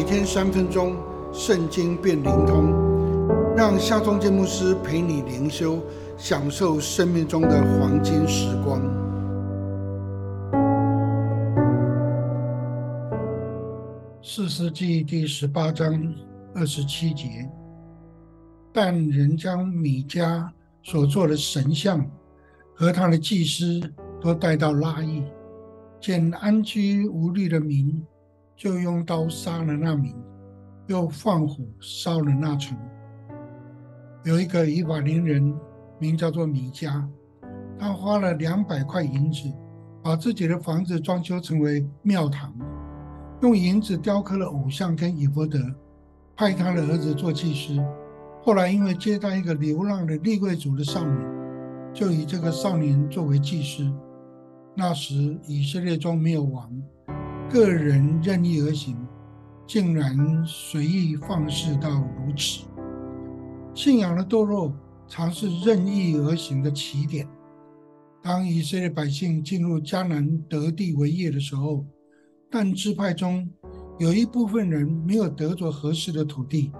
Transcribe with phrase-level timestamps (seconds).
[0.00, 0.96] 每天三分钟，
[1.30, 2.72] 圣经变灵通，
[3.54, 5.78] 让夏忠建牧师陪你灵修，
[6.16, 8.80] 享受生命中的黄金时光。
[14.22, 16.14] 四世纪第十八章
[16.54, 17.46] 二十七节，
[18.72, 20.48] 但人将米迦
[20.82, 22.02] 所做的神像
[22.74, 23.78] 和他的祭司
[24.18, 25.22] 都带到拉邑，
[26.00, 28.02] 见安居无虑的民，
[28.60, 30.14] 就用刀杀了那民，
[30.86, 32.76] 又放火烧了那城。
[34.22, 35.58] 有一个以法莲人，
[35.98, 37.02] 名叫做米迦，
[37.78, 39.50] 他花了两百块银子，
[40.02, 42.54] 把自己的房子装修成为庙堂。
[43.40, 45.58] 用银子雕刻了偶像跟以弗德，
[46.36, 47.82] 派他的儿子做祭司。
[48.42, 51.18] 后来因为接待一个流浪的立贵族的少年，
[51.94, 53.90] 就以这个少年作为祭司。
[54.74, 56.70] 那时以色列中没有王，
[57.52, 58.96] 个人任意而行，
[59.66, 62.64] 竟然随意放肆到如此。
[63.74, 64.72] 信仰的堕落
[65.08, 67.26] 常是任意而行的起点。
[68.22, 71.84] 当以色列百姓进入迦南得地为业的时候，
[72.48, 73.50] 但支派中
[73.98, 76.70] 有一部分人没有得着合适的土地，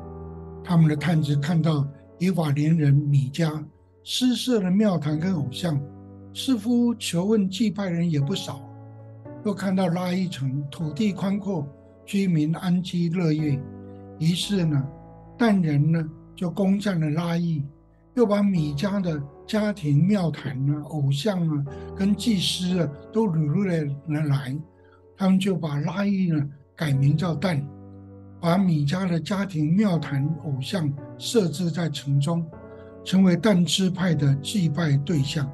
[0.62, 1.84] 他们的探子看到
[2.20, 3.64] 以法莲人米迦
[4.04, 5.80] 施设了庙堂跟偶像，
[6.32, 8.69] 似乎求问祭拜人也不少。
[9.44, 11.66] 又看到拉一城土地宽阔，
[12.04, 13.58] 居民安居乐业，
[14.18, 14.86] 于是呢，
[15.38, 16.04] 但人呢
[16.36, 17.64] 就攻占了拉伊，
[18.14, 21.64] 又把米迦的家庭庙坛啊、偶像啊
[21.96, 24.56] 跟祭司啊都掳入了来。
[25.16, 27.62] 他们就把拉伊呢改名叫但，
[28.40, 32.44] 把米迦的家庭庙坛偶像设置在城中，
[33.04, 35.50] 成为但支派的祭拜对象。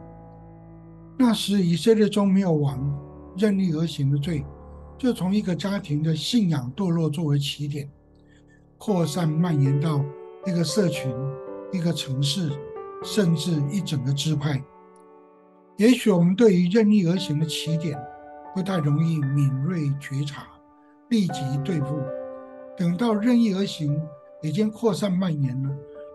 [1.18, 2.78] 那时以色列中没有王，
[3.36, 4.44] 任意而行的罪，
[4.98, 7.90] 就从一个家庭的信仰堕落作为起点，
[8.78, 10.04] 扩散蔓延到
[10.46, 11.14] 一个社群、
[11.72, 12.50] 一个城市，
[13.04, 14.62] 甚至一整个支派。
[15.76, 17.96] 也许我们对于任意而行的起点。
[18.54, 20.46] 不太容易敏锐觉察，
[21.10, 22.00] 立即对付。
[22.74, 23.94] 等到任意而行，
[24.42, 25.70] 已经扩散蔓延了。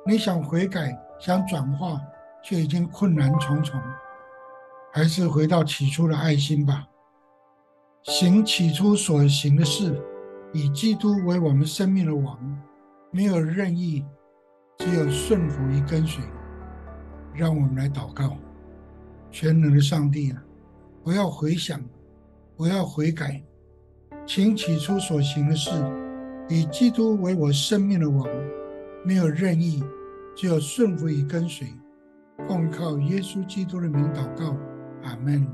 [0.07, 2.01] 你想悔改、想转化，
[2.43, 3.79] 却已经困难重重。
[4.91, 6.87] 还是回到起初的爱心吧，
[8.03, 10.01] 行起初所行的事，
[10.53, 12.39] 以基督为我们生命的王，
[13.11, 14.03] 没有任意，
[14.79, 16.23] 只有顺服与跟随。
[17.33, 18.35] 让我们来祷告，
[19.29, 20.43] 全能的上帝啊，
[21.03, 21.79] 不要回想。
[22.57, 23.41] 我要悔改，
[24.25, 25.71] 请起初所行的事，
[26.49, 28.27] 以基督为我生命的王，
[29.05, 29.83] 没有任意，
[30.35, 31.67] 只有顺服与跟随。
[32.47, 34.57] 奉靠耶稣基督的名祷告，
[35.03, 35.47] 阿门。